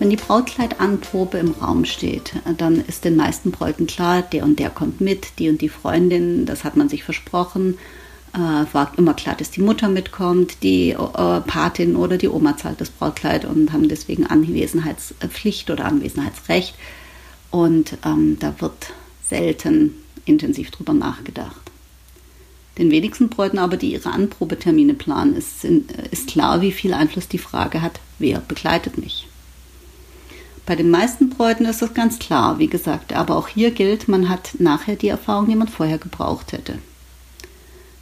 [0.00, 4.70] Wenn die Brautkleidanprobe im Raum steht, dann ist den meisten Bräuten klar, der und der
[4.70, 7.76] kommt mit, die und die Freundin, das hat man sich versprochen.
[8.32, 8.38] Äh,
[8.72, 12.88] war immer klar, dass die Mutter mitkommt, die äh, Patin oder die Oma zahlt das
[12.88, 16.74] Brautkleid und haben deswegen Anwesenheitspflicht oder Anwesenheitsrecht.
[17.50, 18.94] Und ähm, da wird
[19.28, 21.60] selten intensiv drüber nachgedacht.
[22.78, 25.62] Den wenigsten Bräuten aber, die ihre Anprobetermine planen, ist,
[26.10, 29.26] ist klar, wie viel Einfluss die Frage hat, wer begleitet mich.
[30.70, 34.28] Bei den meisten Bräuten ist das ganz klar, wie gesagt, aber auch hier gilt, man
[34.28, 36.78] hat nachher die Erfahrung, die man vorher gebraucht hätte.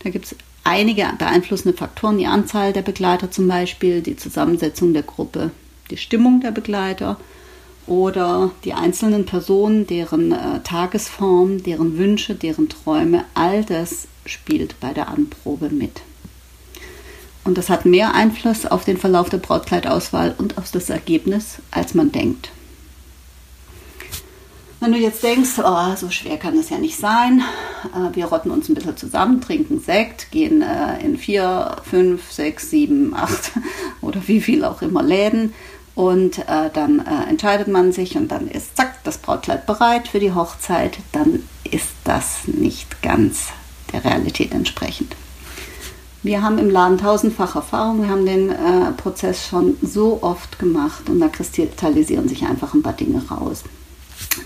[0.00, 5.02] Da gibt es einige beeinflussende Faktoren, die Anzahl der Begleiter zum Beispiel, die Zusammensetzung der
[5.02, 5.50] Gruppe,
[5.91, 7.16] die Stimmung der Begleiter
[7.86, 14.92] oder die einzelnen Personen, deren äh, Tagesform, deren Wünsche, deren Träume, all das spielt bei
[14.92, 16.03] der Anprobe mit.
[17.44, 21.94] Und das hat mehr Einfluss auf den Verlauf der Brautkleidauswahl und auf das Ergebnis, als
[21.94, 22.50] man denkt.
[24.80, 27.42] Wenn du jetzt denkst, oh, so schwer kann es ja nicht sein,
[27.94, 32.70] äh, wir rotten uns ein bisschen zusammen, trinken Sekt, gehen äh, in vier, fünf, sechs,
[32.70, 33.52] sieben, acht
[34.02, 35.52] oder wie viel auch immer Läden
[35.96, 40.32] und äh, dann entscheidet man sich und dann ist zack das Brautkleid bereit für die
[40.32, 43.48] Hochzeit, dann ist das nicht ganz
[43.92, 45.16] der Realität entsprechend.
[46.22, 48.52] Wir haben im Laden tausendfach Erfahrung, wir haben den
[48.96, 53.64] Prozess schon so oft gemacht und da kristallisieren sich einfach ein paar Dinge raus.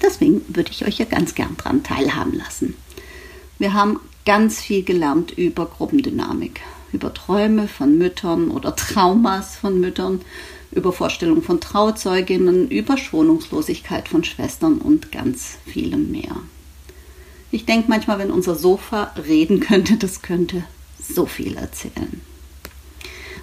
[0.00, 2.75] Deswegen würde ich euch ja ganz gern daran teilhaben lassen.
[3.58, 6.60] Wir haben ganz viel gelernt über Gruppendynamik,
[6.92, 10.20] über Träume von Müttern oder Traumas von Müttern,
[10.70, 16.36] über Vorstellungen von Trauzeuginnen, über Schonungslosigkeit von Schwestern und ganz vielem mehr.
[17.50, 20.64] Ich denke manchmal, wenn unser Sofa reden könnte, das könnte
[20.98, 22.20] so viel erzählen.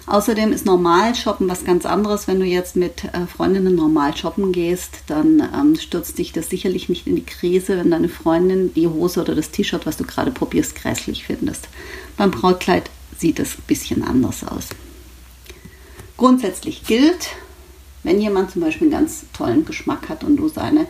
[0.06, 2.26] Außerdem ist normal shoppen was ganz anderes.
[2.26, 6.88] Wenn du jetzt mit äh, Freundinnen normal shoppen gehst, dann ähm, stürzt dich das sicherlich
[6.88, 10.30] nicht in die Krise, wenn deine Freundin die Hose oder das T-Shirt, was du gerade
[10.30, 11.68] probierst, grässlich findest.
[12.16, 14.68] Beim Brautkleid sieht es ein bisschen anders aus.
[16.16, 17.28] Grundsätzlich gilt,
[18.02, 20.82] wenn jemand zum Beispiel einen ganz tollen Geschmack hat und du seine,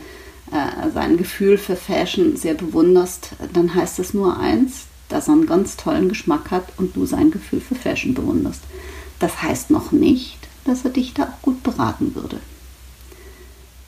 [0.50, 5.46] äh, sein Gefühl für Fashion sehr bewunderst, dann heißt es nur eins, dass er einen
[5.46, 8.62] ganz tollen Geschmack hat und du sein Gefühl für Fashion bewunderst.
[9.20, 12.40] Das heißt noch nicht, dass er dich da auch gut beraten würde.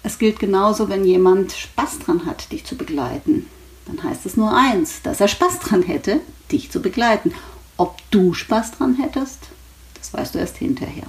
[0.05, 3.47] Es gilt genauso, wenn jemand Spaß dran hat, dich zu begleiten.
[3.87, 6.21] Dann heißt es nur eins, dass er Spaß dran hätte,
[6.51, 7.33] dich zu begleiten.
[7.77, 9.41] Ob du Spaß dran hättest,
[9.99, 11.07] das weißt du erst hinterher.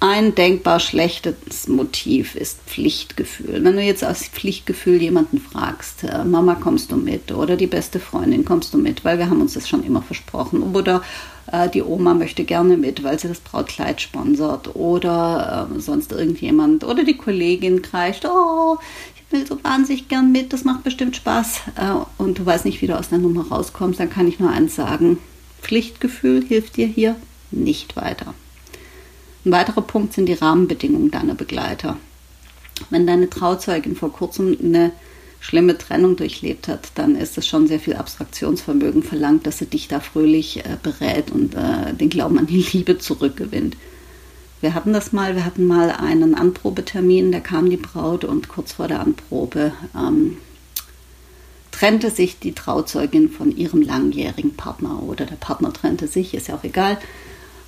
[0.00, 3.62] Ein denkbar schlechtes Motiv ist Pflichtgefühl.
[3.62, 8.00] Wenn du jetzt aus Pflichtgefühl jemanden fragst, äh, Mama kommst du mit oder die beste
[8.00, 11.02] Freundin kommst du mit, weil wir haben uns das schon immer versprochen oder
[11.52, 16.82] äh, die Oma möchte gerne mit, weil sie das Brautkleid sponsert oder äh, sonst irgendjemand
[16.82, 18.78] oder die Kollegin kreischt, oh,
[19.14, 22.82] ich will so wahnsinnig gern mit, das macht bestimmt Spaß äh, und du weißt nicht,
[22.82, 25.18] wie du aus der Nummer rauskommst, dann kann ich nur eins sagen,
[25.60, 27.16] Pflichtgefühl hilft dir hier
[27.50, 28.34] nicht weiter.
[29.44, 31.96] Ein weiterer Punkt sind die Rahmenbedingungen deiner Begleiter.
[32.90, 34.92] Wenn deine Trauzeugin vor kurzem eine
[35.42, 39.88] schlimme Trennung durchlebt hat, dann ist es schon sehr viel Abstraktionsvermögen verlangt, dass sie dich
[39.88, 43.76] da fröhlich äh, berät und äh, den Glauben an die Liebe zurückgewinnt.
[44.60, 48.74] Wir hatten das mal, wir hatten mal einen Anprobetermin, da kam die Braut und kurz
[48.74, 50.38] vor der Anprobe ähm,
[51.72, 56.54] trennte sich die Trauzeugin von ihrem langjährigen Partner oder der Partner trennte sich, ist ja
[56.54, 56.98] auch egal.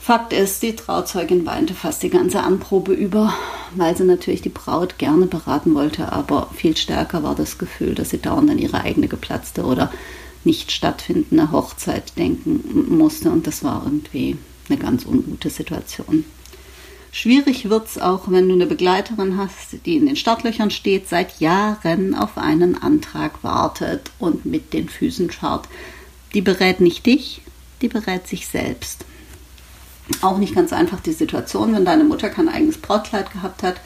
[0.05, 3.33] Fakt ist, die Trauzeugin weinte fast die ganze Anprobe über,
[3.75, 8.11] weil sie natürlich die Braut gerne beraten wollte, aber viel stärker war das Gefühl, dass
[8.11, 9.91] sie dauernd an ihre eigene geplatzte oder
[10.45, 14.37] nicht stattfindende Hochzeit denken musste und das war irgendwie
[14.69, 16.27] eine ganz ungute Situation.
[17.11, 21.41] Schwierig wird es auch, wenn du eine Begleiterin hast, die in den Startlöchern steht, seit
[21.41, 25.63] Jahren auf einen Antrag wartet und mit den Füßen schaut.
[26.35, 27.41] Die berät nicht dich,
[27.81, 29.07] die berät sich selbst
[30.21, 33.77] auch nicht ganz einfach die Situation, wenn deine Mutter kein eigenes Brautkleid gehabt hat,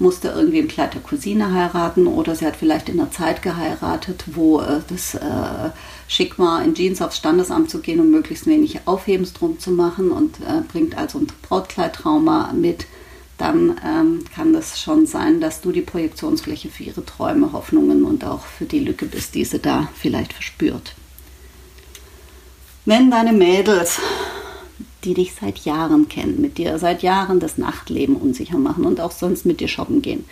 [0.00, 4.24] musste irgendwie im Kleid der Cousine heiraten oder sie hat vielleicht in einer Zeit geheiratet,
[4.26, 5.70] wo äh, das äh,
[6.08, 10.10] schick war, in Jeans aufs Standesamt zu gehen, um möglichst wenig Aufhebens drum zu machen
[10.10, 12.86] und äh, bringt also ein Brautkleidtrauma mit.
[13.36, 18.24] dann ähm, kann das schon sein, dass du die Projektionsfläche für ihre Träume, Hoffnungen und
[18.24, 20.94] auch für die Lücke bist, die sie da vielleicht verspürt.
[22.86, 23.98] Wenn deine Mädels,
[25.04, 29.12] die dich seit Jahren kennen, mit dir seit Jahren das Nachtleben unsicher machen und auch
[29.12, 30.24] sonst mit dir shoppen gehen,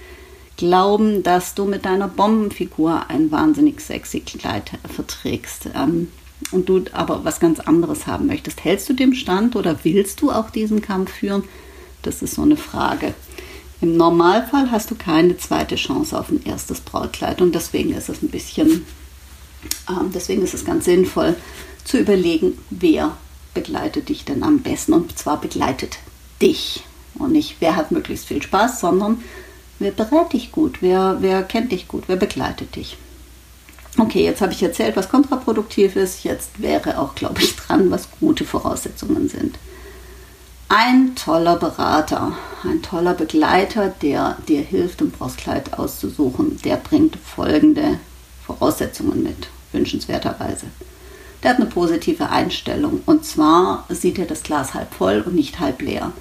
[0.57, 6.09] glauben, dass du mit deiner Bombenfigur ein wahnsinnig sexy Kleid verträgst ähm,
[6.51, 10.31] und du aber was ganz anderes haben möchtest, hältst du dem Stand oder willst du
[10.31, 11.45] auch diesen Kampf führen?
[12.03, 13.15] Das ist so eine Frage.
[13.81, 18.23] Im Normalfall hast du keine zweite Chance auf ein erstes Brautkleid und deswegen ist es
[18.23, 18.85] ein bisschen,
[19.89, 21.37] äh, deswegen ist es ganz sinnvoll
[21.85, 23.17] zu überlegen, wer
[23.59, 25.99] begleitet dich denn am besten und zwar begleitet
[26.41, 26.85] dich
[27.19, 29.23] und nicht wer hat möglichst viel Spaß, sondern
[29.81, 32.97] wer berät dich gut, wer, wer kennt dich gut, wer begleitet dich.
[33.99, 36.23] Okay, jetzt habe ich erzählt, was kontraproduktiv ist.
[36.23, 39.59] Jetzt wäre auch, glaube ich, dran, was gute Voraussetzungen sind.
[40.69, 47.99] Ein toller Berater, ein toller Begleiter, der dir hilft, ein Brustkleid auszusuchen, der bringt folgende
[48.47, 50.67] Voraussetzungen mit, wünschenswerterweise.
[51.43, 55.61] Der hat eine positive Einstellung und zwar sieht er das Glas halb voll und nicht
[55.61, 56.13] halb leer.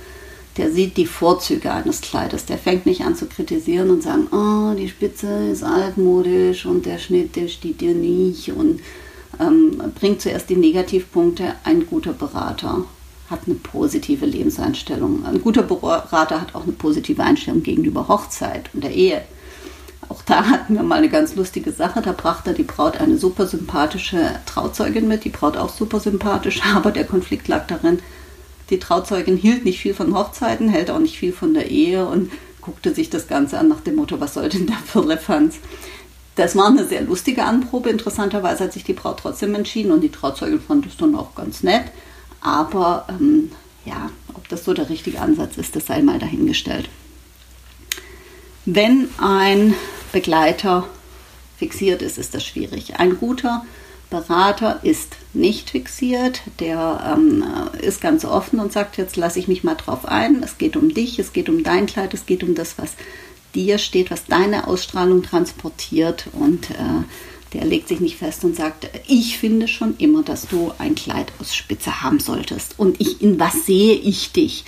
[0.58, 2.46] Der sieht die Vorzüge eines Kleides.
[2.46, 6.98] Der fängt nicht an zu kritisieren und sagen, oh, die Spitze ist altmodisch und der
[6.98, 8.80] Schnitt, der steht dir nicht und
[9.40, 11.54] ähm, bringt zuerst die Negativpunkte.
[11.64, 12.86] Ein guter Berater
[13.30, 15.26] hat eine positive Lebenseinstellung.
[15.26, 19.22] Ein guter Berater hat auch eine positive Einstellung gegenüber Hochzeit und der Ehe.
[20.10, 22.02] Auch da hatten wir mal eine ganz lustige Sache.
[22.02, 25.24] Da brachte die Braut eine super sympathische Trauzeugin mit.
[25.24, 28.00] Die Braut auch super sympathisch, aber der Konflikt lag darin,
[28.70, 32.32] die Trauzeugin hielt nicht viel von Hochzeiten, hält auch nicht viel von der Ehe und
[32.62, 35.56] guckte sich das Ganze an nach dem Motto, was soll denn der Firlefanz?
[36.36, 37.90] Das war eine sehr lustige Anprobe.
[37.90, 41.64] Interessanterweise hat sich die Braut trotzdem entschieden und die Trauzeugin fand es dann auch ganz
[41.64, 41.86] nett.
[42.42, 43.52] Aber ähm,
[43.86, 46.90] ja, ob das so der richtige Ansatz ist, das sei mal dahingestellt.
[48.70, 49.76] Wenn ein
[50.12, 50.90] Begleiter
[51.58, 53.00] fixiert ist, ist das schwierig.
[53.00, 53.66] Ein guter
[54.10, 57.46] Berater ist nicht fixiert, der ähm,
[57.82, 60.44] ist ganz offen und sagt, jetzt lasse ich mich mal drauf ein.
[60.44, 62.92] Es geht um dich, es geht um dein Kleid, es geht um das, was
[63.56, 68.90] dir steht, was deine Ausstrahlung transportiert und äh, der legt sich nicht fest und sagt,
[69.08, 72.76] ich finde schon immer, dass du ein Kleid aus Spitze haben solltest.
[72.78, 74.66] Und ich, in was sehe ich dich?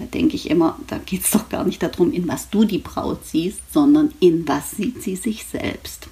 [0.00, 2.78] Da denke ich immer, da geht es doch gar nicht darum, in was du die
[2.78, 6.08] Braut siehst, sondern in was sieht sie sich selbst.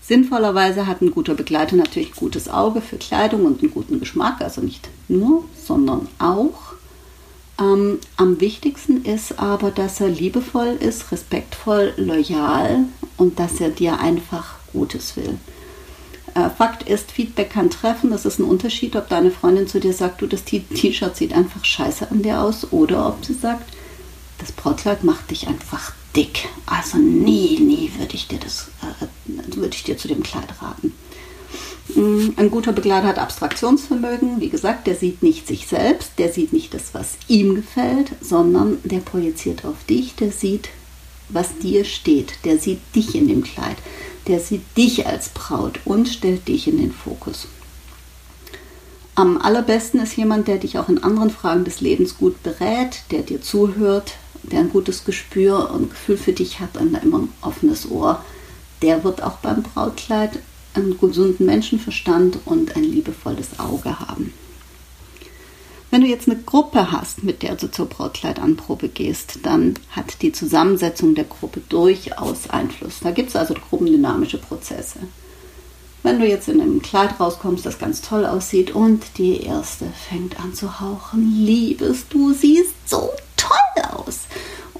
[0.00, 4.40] Sinnvollerweise hat ein guter Begleiter natürlich ein gutes Auge für Kleidung und einen guten Geschmack,
[4.40, 6.74] also nicht nur, sondern auch.
[7.58, 12.84] Ähm, am wichtigsten ist aber, dass er liebevoll ist, respektvoll, loyal
[13.16, 15.38] und dass er dir einfach Gutes will.
[16.34, 18.10] Äh, Fakt ist, Feedback kann treffen.
[18.10, 21.64] Das ist ein Unterschied, ob deine Freundin zu dir sagt, du, das T-Shirt sieht einfach
[21.64, 23.72] scheiße an dir aus, oder ob sie sagt,
[24.38, 26.48] das Brautkleid macht dich einfach dick.
[26.66, 30.92] Also nie, nie würde ich dir das, äh, würde ich dir zu dem Kleid raten.
[31.94, 34.40] Mm, ein guter Begleiter hat Abstraktionsvermögen.
[34.40, 38.78] Wie gesagt, der sieht nicht sich selbst, der sieht nicht das, was ihm gefällt, sondern
[38.82, 40.70] der projiziert auf dich, der sieht,
[41.28, 43.76] was dir steht, der sieht dich in dem Kleid
[44.26, 47.46] der sieht dich als Braut und stellt dich in den Fokus.
[49.16, 53.22] Am allerbesten ist jemand, der dich auch in anderen Fragen des Lebens gut berät, der
[53.22, 57.90] dir zuhört, der ein gutes Gespür und Gefühl für dich hat und immer ein offenes
[57.90, 58.24] Ohr.
[58.82, 60.40] Der wird auch beim Brautkleid
[60.74, 64.32] einen gesunden Menschenverstand und ein liebevolles Auge haben.
[65.94, 70.32] Wenn du jetzt eine Gruppe hast, mit der du zur Brautkleidanprobe gehst, dann hat die
[70.32, 72.98] Zusammensetzung der Gruppe durchaus Einfluss.
[73.00, 74.98] Da gibt es also gruppendynamische Prozesse.
[76.02, 80.40] Wenn du jetzt in einem Kleid rauskommst, das ganz toll aussieht und die erste fängt
[80.40, 84.22] an zu hauchen, liebes, du siehst so toll aus.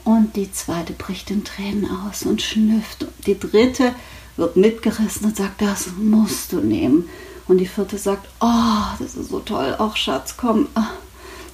[0.03, 3.07] Und die zweite bricht in Tränen aus und schnüfft.
[3.25, 3.95] Die dritte
[4.37, 7.09] wird mitgerissen und sagt, das musst du nehmen.
[7.47, 10.89] Und die vierte sagt, oh, das ist so toll, ach Schatz, komm, ah,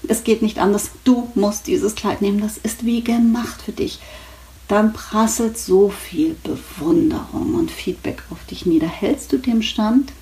[0.09, 4.01] es geht nicht anders, du musst dieses Kleid nehmen, das ist wie gemacht für dich.
[4.69, 8.87] Dann prasselt so viel Bewunderung und Feedback auf dich nieder.
[8.87, 10.13] Hältst du dem Stand?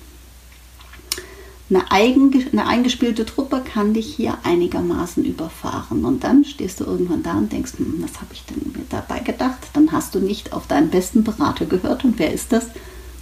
[1.69, 6.03] Eine, eigen, eine eingespielte Truppe kann dich hier einigermaßen überfahren.
[6.03, 9.19] Und dann stehst du irgendwann da und denkst, hm, was habe ich denn mir dabei
[9.19, 9.59] gedacht?
[9.73, 12.03] Dann hast du nicht auf deinen besten Berater gehört.
[12.03, 12.65] Und wer ist das?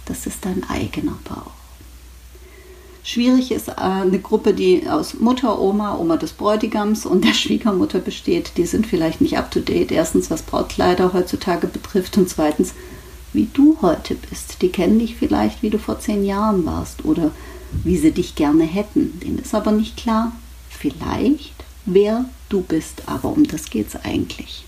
[0.06, 1.52] Das ist dein eigener Bauch.
[3.08, 8.00] Schwierig ist äh, eine Gruppe, die aus Mutter, Oma, Oma des Bräutigams und der Schwiegermutter
[8.00, 8.52] besteht.
[8.58, 9.92] Die sind vielleicht nicht up-to-date.
[9.92, 12.74] Erstens, was Brautkleider heutzutage betrifft und zweitens,
[13.32, 14.60] wie du heute bist.
[14.60, 17.30] Die kennen dich vielleicht, wie du vor zehn Jahren warst oder
[17.82, 19.18] wie sie dich gerne hätten.
[19.20, 20.32] Denen ist aber nicht klar,
[20.68, 21.54] vielleicht,
[21.86, 24.66] wer du bist, aber um das geht es eigentlich.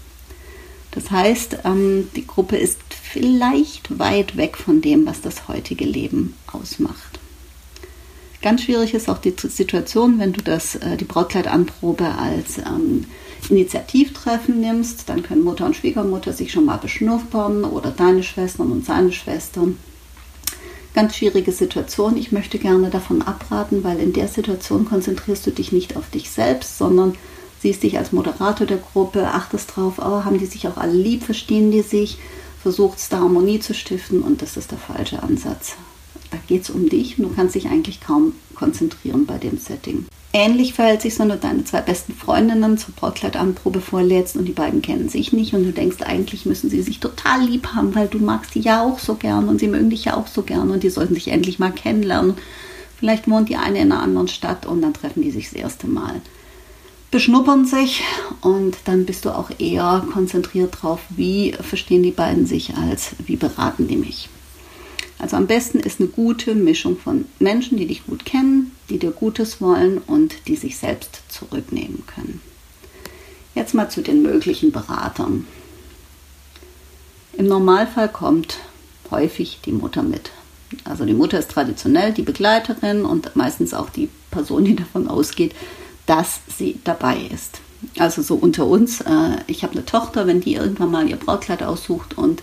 [0.92, 6.36] Das heißt, ähm, die Gruppe ist vielleicht weit weg von dem, was das heutige Leben
[6.50, 7.19] ausmacht.
[8.42, 13.04] Ganz schwierig ist auch die Situation, wenn du das, äh, die Brautkleidanprobe als ähm,
[13.50, 18.86] Initiativtreffen nimmst, dann können Mutter und Schwiegermutter sich schon mal beschnuppern oder deine Schwestern und
[18.86, 19.76] seine Schwestern.
[20.94, 22.16] Ganz schwierige Situation.
[22.16, 26.30] Ich möchte gerne davon abraten, weil in der Situation konzentrierst du dich nicht auf dich
[26.30, 27.14] selbst, sondern
[27.60, 31.24] siehst dich als Moderator der Gruppe, achtest drauf, oh, haben die sich auch alle lieb,
[31.24, 32.18] verstehen die sich,
[32.62, 35.76] versuchst da Harmonie zu stiften und das ist der falsche Ansatz.
[36.30, 40.06] Da geht es um dich und du kannst dich eigentlich kaum konzentrieren bei dem Setting.
[40.32, 44.80] Ähnlich verhält sich, wenn du deine zwei besten Freundinnen zur Brautkleidanprobe vorlädst und die beiden
[44.80, 48.18] kennen sich nicht und du denkst, eigentlich müssen sie sich total lieb haben, weil du
[48.18, 50.84] magst die ja auch so gern und sie mögen dich ja auch so gern und
[50.84, 52.34] die sollten sich endlich mal kennenlernen.
[52.96, 55.88] Vielleicht wohnt die eine in einer anderen Stadt und dann treffen die sich das erste
[55.88, 56.20] Mal.
[57.10, 58.04] Beschnuppern sich
[58.40, 63.34] und dann bist du auch eher konzentriert drauf, wie verstehen die beiden sich als wie
[63.34, 64.28] beraten die mich.
[65.20, 69.10] Also am besten ist eine gute Mischung von Menschen, die dich gut kennen, die dir
[69.10, 72.40] Gutes wollen und die sich selbst zurücknehmen können.
[73.54, 75.46] Jetzt mal zu den möglichen Beratern.
[77.34, 78.58] Im Normalfall kommt
[79.10, 80.30] häufig die Mutter mit.
[80.84, 85.54] Also die Mutter ist traditionell die Begleiterin und meistens auch die Person, die davon ausgeht,
[86.06, 87.60] dass sie dabei ist.
[87.98, 91.62] Also so unter uns, äh, ich habe eine Tochter, wenn die irgendwann mal ihr Brautkleid
[91.62, 92.42] aussucht und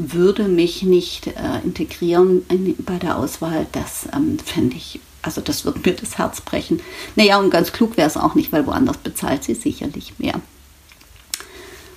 [0.00, 3.66] würde mich nicht äh, integrieren in, bei der Auswahl.
[3.72, 6.80] Das ähm, fände ich, also das würde mir das Herz brechen.
[7.16, 10.40] Naja, und ganz klug wäre es auch nicht, weil woanders bezahlt sie sicherlich mehr.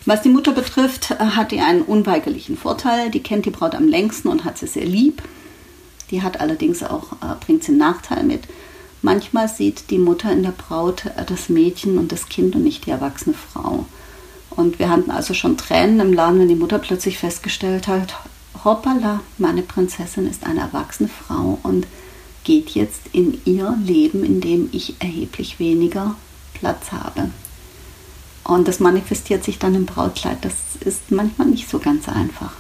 [0.06, 3.10] Was die Mutter betrifft, äh, hat die einen unweigerlichen Vorteil.
[3.10, 5.22] Die kennt die Braut am längsten und hat sie sehr lieb.
[6.12, 8.42] Die hat allerdings auch, äh, bringt sie einen Nachteil mit.
[9.02, 12.86] Manchmal sieht die Mutter in der Braut äh, das Mädchen und das Kind und nicht
[12.86, 13.86] die erwachsene Frau.
[14.56, 18.16] Und wir hatten also schon Tränen im Laden, wenn die Mutter plötzlich festgestellt hat,
[18.64, 21.88] hoppala, meine Prinzessin ist eine erwachsene Frau und
[22.44, 26.16] geht jetzt in ihr Leben, in dem ich erheblich weniger
[26.54, 27.30] Platz habe.
[28.44, 30.38] Und das manifestiert sich dann im Brautkleid.
[30.42, 32.52] Das ist manchmal nicht so ganz einfach.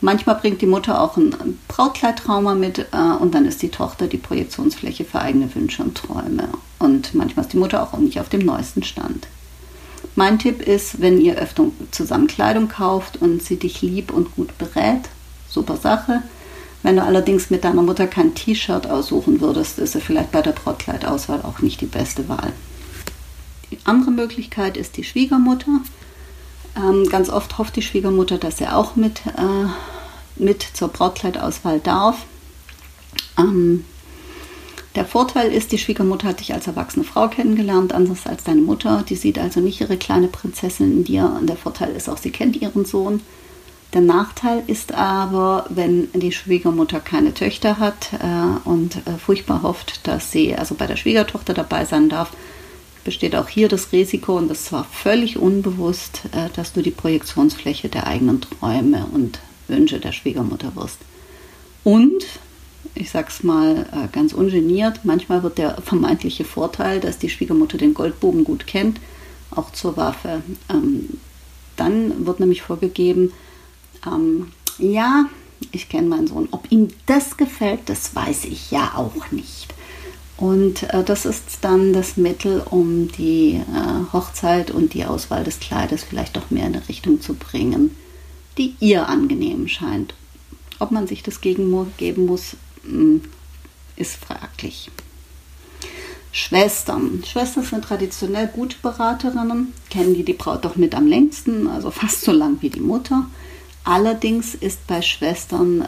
[0.00, 4.16] Manchmal bringt die Mutter auch ein Brautkleidtrauma mit äh, und dann ist die Tochter die
[4.16, 6.48] Projektionsfläche für eigene Wünsche und Träume.
[6.78, 9.26] Und manchmal ist die Mutter auch nicht auf dem neuesten Stand.
[10.18, 14.58] Mein Tipp ist, wenn ihr öfter zusammen Kleidung kauft und sie dich lieb und gut
[14.58, 15.02] berät,
[15.48, 16.24] super Sache.
[16.82, 20.50] Wenn du allerdings mit deiner Mutter kein T-Shirt aussuchen würdest, ist sie vielleicht bei der
[20.50, 22.52] Brautkleidauswahl auch nicht die beste Wahl.
[23.70, 25.82] Die andere Möglichkeit ist die Schwiegermutter.
[26.74, 29.68] Ähm, ganz oft hofft die Schwiegermutter, dass sie auch mit, äh,
[30.34, 32.16] mit zur Brautkleidauswahl darf.
[33.38, 33.84] Ähm,
[34.98, 39.04] der Vorteil ist, die Schwiegermutter hat dich als erwachsene Frau kennengelernt, anders als deine Mutter.
[39.08, 41.36] Die sieht also nicht ihre kleine Prinzessin in dir.
[41.38, 43.20] Und der Vorteil ist auch, sie kennt ihren Sohn.
[43.92, 50.04] Der Nachteil ist aber, wenn die Schwiegermutter keine Töchter hat äh, und äh, furchtbar hofft,
[50.08, 52.32] dass sie also bei der Schwiegertochter dabei sein darf,
[53.04, 57.88] besteht auch hier das Risiko, und das war völlig unbewusst, äh, dass du die Projektionsfläche
[57.88, 59.38] der eigenen Träume und
[59.68, 60.98] Wünsche der Schwiegermutter wirst.
[61.84, 62.24] Und
[62.94, 67.94] ich sag's mal äh, ganz ungeniert, manchmal wird der vermeintliche Vorteil, dass die Schwiegermutter den
[67.94, 69.00] Goldbogen gut kennt,
[69.50, 70.42] auch zur Waffe.
[70.68, 71.18] Ähm,
[71.76, 73.32] dann wird nämlich vorgegeben,
[74.06, 75.26] ähm, ja,
[75.72, 76.48] ich kenne meinen Sohn.
[76.50, 79.74] Ob ihm das gefällt, das weiß ich ja auch nicht.
[80.36, 85.58] Und äh, das ist dann das Mittel, um die äh, Hochzeit und die Auswahl des
[85.58, 87.96] Kleides vielleicht doch mehr in eine Richtung zu bringen,
[88.56, 90.14] die ihr angenehm scheint.
[90.78, 92.56] Ob man sich das geben muss,
[93.96, 94.90] ist fraglich.
[96.30, 97.24] Schwestern.
[97.26, 102.22] Schwestern sind traditionell gute Beraterinnen, kennen die die Braut doch mit am längsten, also fast
[102.22, 103.26] so lang wie die Mutter.
[103.84, 105.86] Allerdings ist bei Schwestern äh,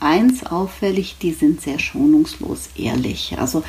[0.00, 3.36] eins auffällig, die sind sehr schonungslos ehrlich.
[3.38, 3.62] Also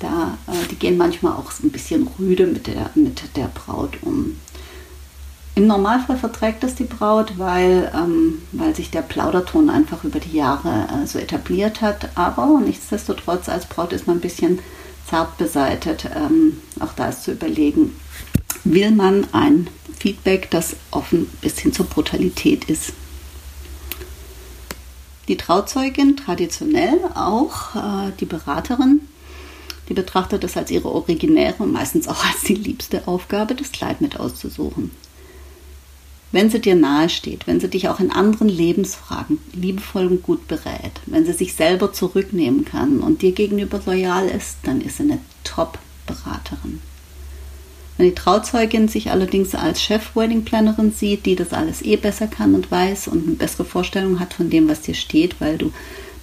[0.00, 4.36] da, äh, die gehen manchmal auch ein bisschen rüde mit der, mit der Braut um.
[5.54, 10.34] Im Normalfall verträgt das die Braut, weil, ähm, weil sich der Plauderton einfach über die
[10.34, 12.08] Jahre äh, so etabliert hat.
[12.14, 14.60] Aber nichtsdestotrotz, als Braut ist man ein bisschen
[15.06, 16.08] zart beseitet.
[16.16, 17.94] Ähm, auch da ist zu überlegen,
[18.64, 19.68] will man ein
[19.98, 22.94] Feedback, das offen bis hin zur Brutalität ist.
[25.28, 29.02] Die Trauzeugin, traditionell auch äh, die Beraterin,
[29.90, 34.00] die betrachtet es als ihre originäre und meistens auch als die liebste Aufgabe, das Kleid
[34.00, 34.90] mit auszusuchen
[36.32, 40.48] wenn sie dir nahe steht, wenn sie dich auch in anderen Lebensfragen liebevoll und gut
[40.48, 45.04] berät, wenn sie sich selber zurücknehmen kann und dir gegenüber loyal ist, dann ist sie
[45.04, 46.80] eine Top-Beraterin.
[47.98, 52.70] Wenn die Trauzeugin sich allerdings als Chef-Wedding-Plannerin sieht, die das alles eh besser kann und
[52.70, 55.70] weiß und eine bessere Vorstellung hat von dem, was dir steht, weil du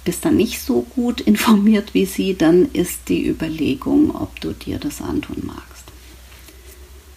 [0.04, 4.78] bist dann nicht so gut informiert wie sie, dann ist die Überlegung, ob du dir
[4.78, 5.84] das antun magst.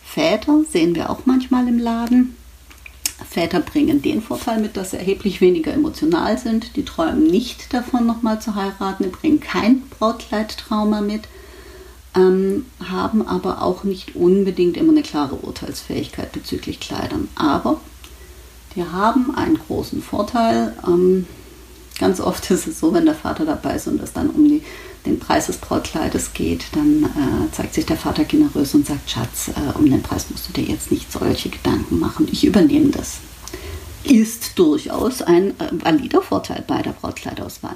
[0.06, 2.36] Väter sehen wir auch manchmal im Laden.
[3.30, 6.76] Väter bringen den Vorteil mit, dass sie erheblich weniger emotional sind.
[6.76, 9.04] Die träumen nicht davon, nochmal zu heiraten.
[9.04, 11.24] Die bringen kein Brautkleidtrauma mit,
[12.16, 17.30] ähm, haben aber auch nicht unbedingt immer eine klare Urteilsfähigkeit bezüglich Kleidern.
[17.36, 17.80] Aber
[18.76, 20.76] die haben einen großen Vorteil.
[20.86, 21.28] Ähm,
[22.00, 24.64] ganz oft ist es so, wenn der Vater dabei ist und es dann um die,
[25.06, 29.50] den Preis des Brautkleides geht, dann äh, zeigt sich der Vater generös und sagt, Schatz,
[29.50, 32.30] äh, um den Preis musst du dir jetzt nicht solche Gedanken machen.
[32.32, 33.18] Ich übernehme das.
[34.04, 37.76] Ist durchaus ein äh, valider Vorteil bei der Brautkleidauswahl.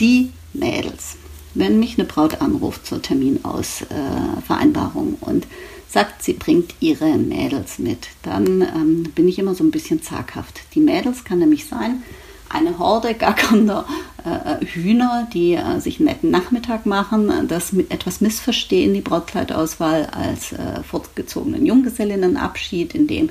[0.00, 1.16] Die Mädels.
[1.54, 5.46] Wenn mich eine Braut anruft zur Terminausvereinbarung äh, und
[5.88, 10.60] sagt, sie bringt ihre Mädels mit, dann ähm, bin ich immer so ein bisschen zaghaft.
[10.74, 12.02] Die Mädels kann nämlich sein,
[12.48, 13.86] eine Horde gackernder
[14.24, 20.52] äh, Hühner, die äh, sich einen netten Nachmittag machen, das etwas missverstehen, die Brautkleidauswahl als
[20.52, 23.30] äh, fortgezogenen Junggesellinnenabschied, in dem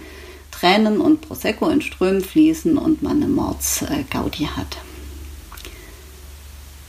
[0.52, 4.78] Tränen und Prosecco in Strömen fließen und man eine Mordsgaudi hat.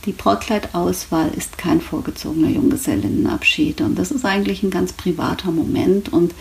[0.05, 6.33] Die Brautkleidauswahl ist kein vorgezogener Junggesellinnenabschied und das ist eigentlich ein ganz privater Moment und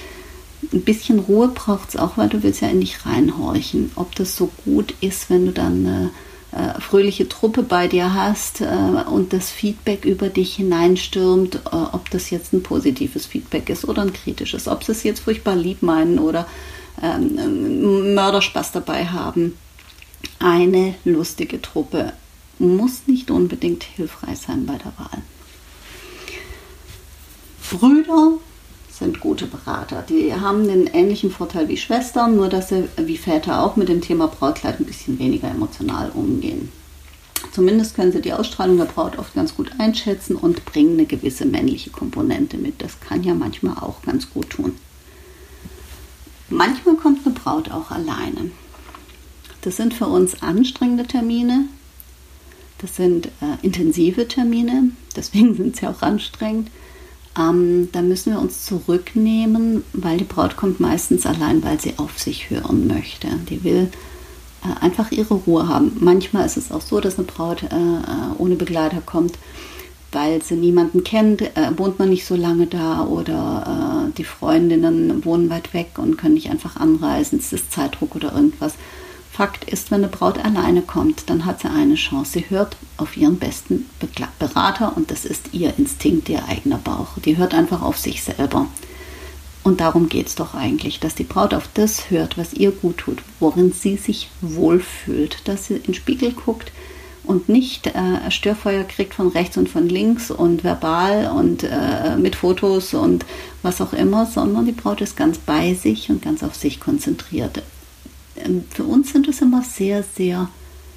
[0.73, 4.37] ein bisschen Ruhe braucht es auch, weil du willst ja in dich reinhorchen, ob das
[4.37, 6.11] so gut ist, wenn du dann eine
[6.52, 8.66] äh, fröhliche Truppe bei dir hast äh,
[9.11, 14.02] und das Feedback über dich hineinstürmt, äh, ob das jetzt ein positives Feedback ist oder
[14.02, 16.46] ein kritisches, ob sie es jetzt furchtbar lieb meinen oder
[17.02, 19.58] ähm, Mörderspaß dabei haben.
[20.38, 22.12] Eine lustige Truppe
[22.58, 25.23] muss nicht unbedingt hilfreich sein bei der Wahl.
[27.70, 28.38] Brüder
[28.99, 30.02] sind gute Berater.
[30.09, 34.00] Die haben den ähnlichen Vorteil wie Schwestern, nur dass sie wie Väter auch mit dem
[34.00, 36.71] Thema Brautkleid ein bisschen weniger emotional umgehen.
[37.52, 41.47] Zumindest können sie die Ausstrahlung der Braut oft ganz gut einschätzen und bringen eine gewisse
[41.47, 42.82] männliche Komponente mit.
[42.82, 44.73] Das kann ja manchmal auch ganz gut tun.
[46.49, 48.50] Manchmal kommt eine Braut auch alleine.
[49.63, 51.65] Das sind für uns anstrengende Termine.
[52.78, 54.91] Das sind äh, intensive Termine.
[55.17, 56.71] Deswegen sind sie auch anstrengend.
[57.38, 62.18] Ähm, da müssen wir uns zurücknehmen, weil die Braut kommt meistens allein, weil sie auf
[62.18, 63.28] sich hören möchte.
[63.49, 63.90] Die will
[64.64, 65.96] äh, einfach ihre Ruhe haben.
[66.00, 69.38] Manchmal ist es auch so, dass eine Braut äh, äh ohne Begleiter kommt,
[70.12, 75.25] weil sie niemanden kennt, äh, wohnt man nicht so lange da oder äh, die Freundinnen
[75.25, 77.38] wohnen weit weg und können nicht einfach anreisen.
[77.38, 78.75] Es ist Zeitdruck oder irgendwas.
[79.36, 82.32] Fakt ist, wenn eine Braut alleine kommt, dann hat sie eine Chance.
[82.32, 83.84] Sie hört auf ihren besten
[84.38, 87.18] Berater und das ist ihr Instinkt, ihr eigener Bauch.
[87.22, 88.66] Die hört einfach auf sich selber.
[89.62, 92.96] Und darum geht es doch eigentlich, dass die Braut auf das hört, was ihr gut
[92.96, 96.72] tut, worin sie sich wohlfühlt, dass sie in den Spiegel guckt
[97.22, 102.36] und nicht äh, Störfeuer kriegt von rechts und von links und verbal und äh, mit
[102.36, 103.26] Fotos und
[103.60, 107.62] was auch immer, sondern die Braut ist ganz bei sich und ganz auf sich konzentriert.
[108.47, 110.49] Ähm, für uns sind es immer sehr, sehr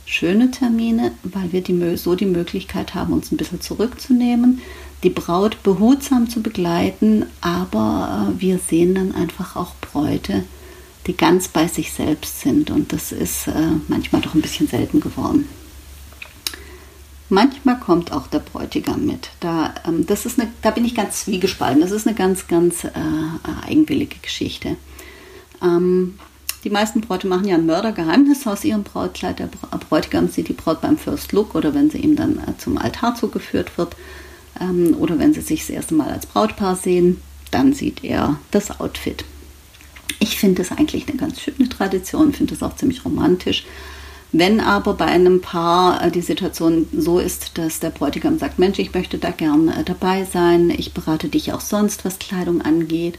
[0.05, 4.61] schöne Termine, weil wir die, so die Möglichkeit haben, uns ein bisschen zurückzunehmen,
[5.03, 10.43] die Braut behutsam zu begleiten, aber äh, wir sehen dann einfach auch Bräute,
[11.07, 13.51] die ganz bei sich selbst sind und das ist äh,
[13.87, 15.47] manchmal doch ein bisschen selten geworden.
[17.31, 19.29] Manchmal kommt auch der Bräutigam mit.
[19.39, 21.79] Da, ähm, das ist eine, da bin ich ganz zwiegespalten.
[21.79, 22.89] Das ist eine ganz, ganz äh,
[23.67, 24.77] eigenwillige Geschichte.
[25.61, 26.15] Ähm,
[26.63, 29.39] die meisten Bräute machen ja ein Mördergeheimnis aus ihrem Brautkleid.
[29.39, 32.77] Der Bräutigam sieht die Braut beim First Look oder wenn sie ihm dann äh, zum
[32.77, 33.95] Altar zugeführt wird
[34.59, 38.79] ähm, oder wenn sie sich das erste Mal als Brautpaar sehen, dann sieht er das
[38.79, 39.23] Outfit.
[40.19, 43.65] Ich finde das eigentlich eine ganz schöne Tradition, finde das auch ziemlich romantisch.
[44.31, 48.77] Wenn aber bei einem Paar äh, die Situation so ist, dass der Bräutigam sagt, Mensch,
[48.79, 53.17] ich möchte da gern äh, dabei sein, ich berate dich auch sonst, was Kleidung angeht,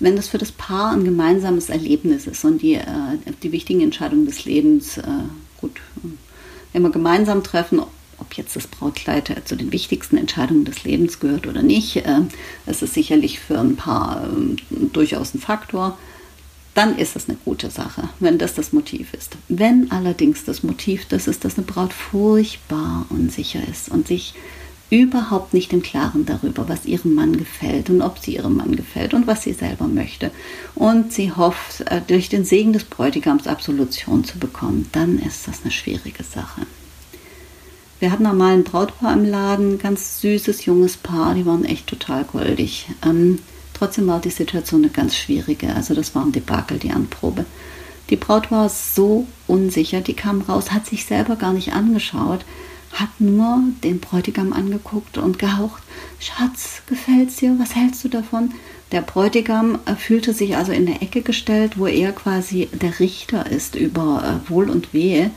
[0.00, 2.84] wenn das für das Paar ein gemeinsames Erlebnis ist und die, äh,
[3.42, 5.02] die wichtigen Entscheidungen des Lebens äh,
[5.60, 5.80] gut
[6.72, 7.80] immer gemeinsam treffen,
[8.18, 12.20] ob jetzt das Brautkleid zu den wichtigsten Entscheidungen des Lebens gehört oder nicht, äh,
[12.66, 15.98] es ist sicherlich für ein Paar äh, durchaus ein Faktor,
[16.74, 19.36] dann ist es eine gute Sache, wenn das das Motiv ist.
[19.48, 24.34] Wenn allerdings das Motiv das ist, dass eine Braut furchtbar unsicher ist und sich
[24.92, 29.14] überhaupt nicht im Klaren darüber, was ihrem Mann gefällt und ob sie ihrem Mann gefällt
[29.14, 30.30] und was sie selber möchte.
[30.74, 34.90] Und sie hofft, äh, durch den Segen des Bräutigams Absolution zu bekommen.
[34.92, 36.66] Dann ist das eine schwierige Sache.
[38.00, 42.24] Wir hatten einmal ein Brautpaar im Laden, ganz süßes junges Paar, die waren echt total
[42.24, 42.88] goldig.
[43.02, 43.38] Ähm,
[43.72, 45.74] trotzdem war die Situation eine ganz schwierige.
[45.74, 47.46] Also das war ein Debakel, die Anprobe.
[48.10, 52.44] Die Braut war so unsicher, die kam raus, hat sich selber gar nicht angeschaut,
[52.92, 55.82] hat nur den Bräutigam angeguckt und gehaucht,
[56.18, 58.52] Schatz, gefällt's dir, was hältst du davon?
[58.92, 63.50] Der Bräutigam äh, fühlte sich also in der Ecke gestellt, wo er quasi der Richter
[63.50, 65.30] ist über äh, Wohl und Wehe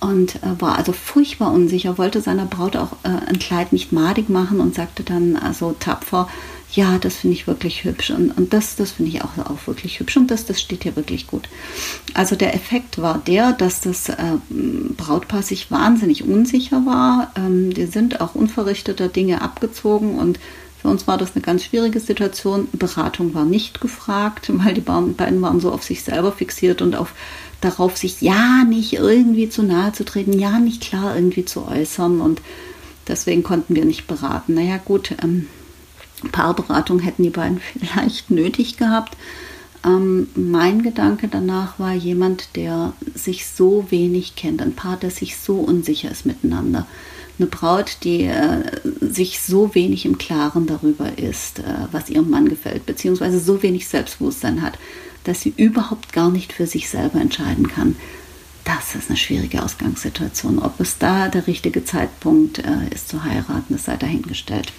[0.00, 4.60] und äh, war also furchtbar unsicher, wollte seiner Braut auch ein Kleid nicht madig machen
[4.60, 6.28] und sagte dann also tapfer,
[6.74, 10.00] ja, das finde ich wirklich hübsch und, und das, das finde ich auch, auch wirklich
[10.00, 11.48] hübsch und das, das steht hier wirklich gut.
[12.14, 14.14] Also der Effekt war der, dass das äh,
[14.48, 17.32] Brautpaar sich wahnsinnig unsicher war.
[17.36, 20.38] Ähm, die sind auch unverrichteter Dinge abgezogen und
[20.80, 22.68] für uns war das eine ganz schwierige Situation.
[22.72, 27.14] Beratung war nicht gefragt, weil die beiden waren so auf sich selber fixiert und auf
[27.62, 32.20] darauf, sich ja nicht irgendwie zu nahe zu treten, ja nicht klar irgendwie zu äußern
[32.20, 32.42] und
[33.08, 34.54] deswegen konnten wir nicht beraten.
[34.54, 35.48] Naja gut, ähm,
[36.30, 39.16] Paarberatung hätten die beiden vielleicht nötig gehabt.
[39.84, 45.36] Ähm, mein Gedanke danach war jemand, der sich so wenig kennt, ein Paar, das sich
[45.36, 46.86] so unsicher ist miteinander.
[47.38, 48.62] Eine Braut, die äh,
[49.00, 53.88] sich so wenig im Klaren darüber ist, äh, was ihrem Mann gefällt, beziehungsweise so wenig
[53.88, 54.78] Selbstbewusstsein hat,
[55.24, 57.96] dass sie überhaupt gar nicht für sich selber entscheiden kann.
[58.64, 60.58] Das ist eine schwierige Ausgangssituation.
[60.58, 64.72] Ob es da der richtige Zeitpunkt äh, ist zu heiraten, das sei dahingestellt.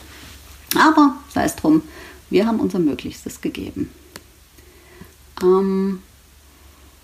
[0.73, 1.83] Aber sei es drum,
[2.29, 3.91] wir haben unser Möglichstes gegeben.
[5.41, 6.01] Ähm,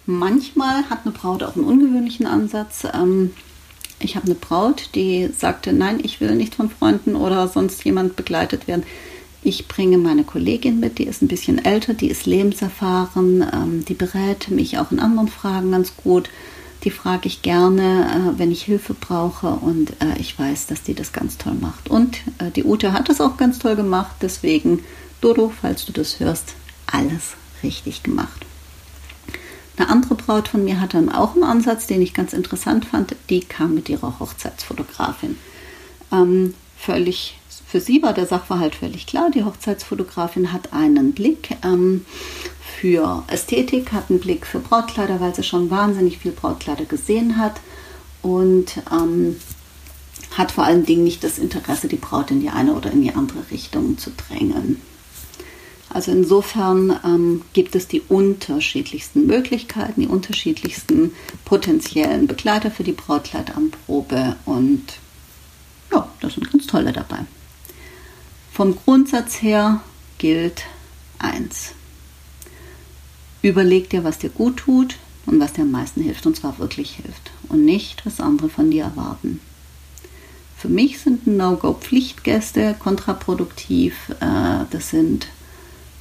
[0.05, 2.85] manchmal hat eine Braut auch einen ungewöhnlichen Ansatz.
[2.93, 3.31] Ähm,
[3.99, 8.15] ich habe eine Braut, die sagte, nein, ich will nicht von Freunden oder sonst jemand
[8.15, 8.83] begleitet werden.
[9.43, 13.95] Ich bringe meine Kollegin mit, die ist ein bisschen älter, die ist lebenserfahren, ähm, die
[13.95, 16.29] berät mich auch in anderen Fragen ganz gut.
[16.83, 20.95] Die frage ich gerne, äh, wenn ich Hilfe brauche und äh, ich weiß, dass die
[20.95, 21.89] das ganz toll macht.
[21.89, 24.83] Und äh, die Ute hat das auch ganz toll gemacht, deswegen,
[25.21, 26.55] Dodo, falls du das hörst,
[26.87, 28.45] alles richtig gemacht.
[29.77, 33.15] Eine andere Braut von mir hatte dann auch einen Ansatz, den ich ganz interessant fand.
[33.29, 35.37] Die kam mit ihrer Hochzeitsfotografin.
[36.11, 39.31] Ähm, völlig, für sie war der Sachverhalt völlig klar.
[39.31, 42.05] Die Hochzeitsfotografin hat einen Blick ähm,
[42.81, 47.61] für Ästhetik, hat einen Blick für Brautkleider, weil sie schon wahnsinnig viel Brautkleider gesehen hat
[48.23, 49.35] und ähm,
[50.35, 53.13] hat vor allen Dingen nicht das Interesse, die Braut in die eine oder in die
[53.13, 54.81] andere Richtung zu drängen.
[55.89, 61.13] Also insofern ähm, gibt es die unterschiedlichsten Möglichkeiten, die unterschiedlichsten
[61.45, 64.81] potenziellen Begleiter für die Brautkleidanprobe und
[65.91, 67.19] ja, das sind ganz tolle dabei.
[68.51, 69.81] Vom Grundsatz her
[70.17, 70.63] gilt
[71.19, 71.73] eins:
[73.41, 76.95] Überleg dir, was dir gut tut und was dir am meisten hilft, und zwar wirklich
[76.95, 79.39] hilft und nicht, was andere von dir erwarten.
[80.57, 83.95] Für mich sind No-Go-Pflichtgäste kontraproduktiv.
[84.19, 85.27] Äh, das sind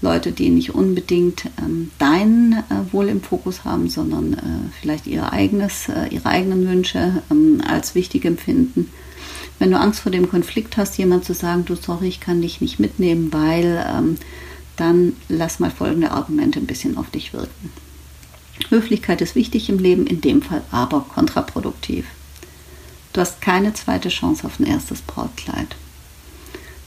[0.02, 5.32] Leute, die nicht unbedingt ähm, dein äh, Wohl im Fokus haben, sondern äh, vielleicht ihr
[5.32, 8.90] eigenes, ihre eigenen Wünsche ähm, als wichtig empfinden.
[9.58, 12.60] Wenn du Angst vor dem Konflikt hast, jemand zu sagen, du sorry, ich kann dich
[12.60, 14.16] nicht mitnehmen, weil ähm,
[14.80, 17.70] dann lass mal folgende Argumente ein bisschen auf dich wirken.
[18.68, 22.06] Höflichkeit ist wichtig im Leben, in dem Fall aber kontraproduktiv.
[23.12, 25.76] Du hast keine zweite Chance auf ein erstes Brautkleid.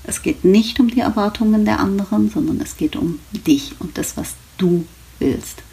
[0.03, 4.17] Es geht nicht um die Erwartungen der anderen, sondern es geht um dich und das,
[4.17, 4.85] was du
[5.19, 5.63] willst.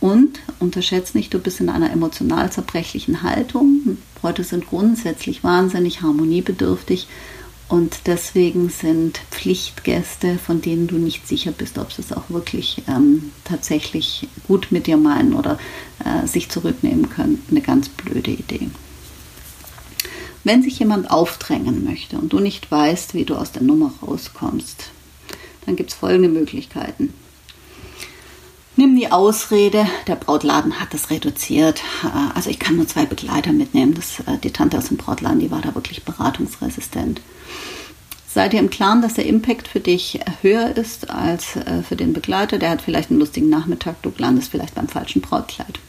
[0.00, 3.98] Und unterschätze nicht, du bist in einer emotional zerbrechlichen Haltung.
[4.20, 7.08] Bräute sind grundsätzlich wahnsinnig harmoniebedürftig
[7.68, 12.82] und deswegen sind Pflichtgäste, von denen du nicht sicher bist, ob sie es auch wirklich
[12.88, 15.58] ähm, tatsächlich gut mit dir meinen oder
[16.04, 18.70] äh, sich zurücknehmen können, eine ganz blöde Idee.
[20.44, 24.90] Wenn sich jemand aufdrängen möchte und du nicht weißt, wie du aus der Nummer rauskommst,
[25.66, 27.12] dann gibt es folgende Möglichkeiten.
[28.78, 31.82] Nimm die Ausrede, der Brautladen hat das reduziert.
[32.04, 33.94] Äh, also ich kann nur zwei Begleiter mitnehmen.
[33.94, 37.20] Das, äh, die Tante aus dem Brautladen, die war da wirklich beratungsresistent.
[38.28, 42.12] Sei dir im Klaren, dass der Impact für dich höher ist als äh, für den
[42.12, 42.60] Begleiter.
[42.60, 45.80] Der hat vielleicht einen lustigen Nachmittag, du landest vielleicht beim falschen Brautkleid.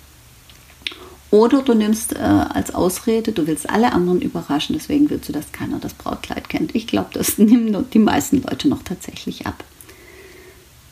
[1.29, 5.51] Oder du nimmst äh, als Ausrede, du willst alle anderen überraschen, deswegen willst du, dass
[5.51, 6.73] keiner das Brautkleid kennt.
[6.73, 9.63] Ich glaube, das nehmen die meisten Leute noch tatsächlich ab.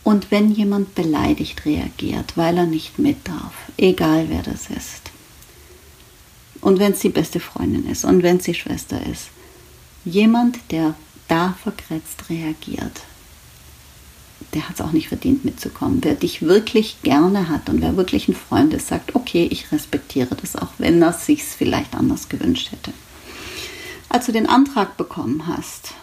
[0.08, 5.12] Und wenn jemand beleidigt reagiert, weil er nicht mit darf, egal wer das ist,
[6.62, 9.26] und wenn es die beste Freundin ist und wenn es die Schwester ist,
[10.06, 10.96] jemand, der
[11.28, 13.02] da verkretzt reagiert,
[14.54, 16.00] der hat es auch nicht verdient mitzukommen.
[16.02, 20.36] Wer dich wirklich gerne hat und wer wirklich ein Freund ist, sagt, okay, ich respektiere
[20.36, 22.94] das, auch wenn er sich vielleicht anders gewünscht hätte.
[24.08, 25.96] Als du den Antrag bekommen hast,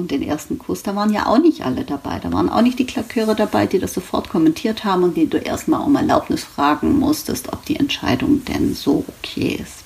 [0.00, 2.18] und den ersten Kuss, da waren ja auch nicht alle dabei.
[2.18, 5.36] Da waren auch nicht die Klaköre dabei, die das sofort kommentiert haben und die du
[5.36, 9.84] erstmal um Erlaubnis fragen musstest, ob die Entscheidung denn so okay ist.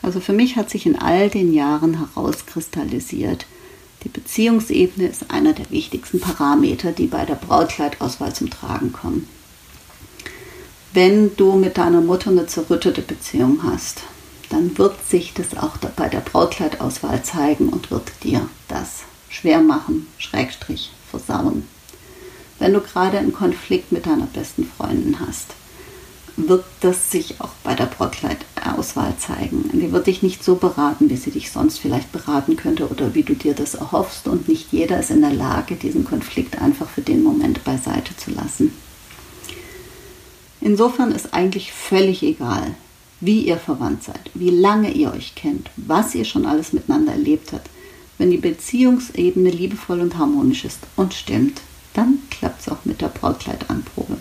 [0.00, 3.46] Also für mich hat sich in all den Jahren herauskristallisiert,
[4.04, 9.28] die Beziehungsebene ist einer der wichtigsten Parameter, die bei der Brautkleidauswahl zum Tragen kommen.
[10.92, 14.02] Wenn du mit deiner Mutter eine zerrüttete Beziehung hast,
[14.52, 20.06] dann wird sich das auch bei der Brautkleidauswahl zeigen und wird dir das schwer machen,
[20.18, 21.66] Schrägstrich versauen.
[22.58, 25.54] Wenn du gerade einen Konflikt mit deiner besten Freundin hast,
[26.36, 29.70] wird das sich auch bei der Brautkleidauswahl zeigen.
[29.72, 33.22] Die wird dich nicht so beraten, wie sie dich sonst vielleicht beraten könnte oder wie
[33.22, 37.02] du dir das erhoffst und nicht jeder ist in der Lage, diesen Konflikt einfach für
[37.02, 38.72] den Moment beiseite zu lassen.
[40.60, 42.74] Insofern ist eigentlich völlig egal,
[43.22, 47.52] wie ihr verwandt seid, wie lange ihr euch kennt, was ihr schon alles miteinander erlebt
[47.52, 47.70] habt.
[48.18, 51.60] Wenn die Beziehungsebene liebevoll und harmonisch ist und stimmt,
[51.94, 54.16] dann klappt es auch mit der Brautkleidanprobe.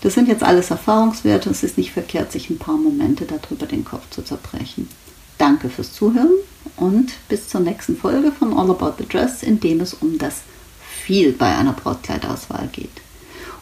[0.00, 1.50] Das sind jetzt alles Erfahrungswerte.
[1.50, 4.88] Es ist nicht verkehrt, sich ein paar Momente darüber den Kopf zu zerbrechen.
[5.36, 6.30] Danke fürs Zuhören
[6.76, 10.42] und bis zur nächsten Folge von All About the Dress, in dem es um das
[11.04, 12.90] viel bei einer Brautkleidauswahl geht.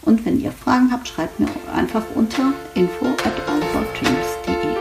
[0.07, 4.76] Und wenn ihr Fragen habt, schreibt mir einfach unter info at allboardtreams.de.